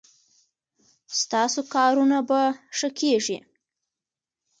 [1.19, 2.41] ستاسو کارونه به
[2.77, 3.37] ښه کیږي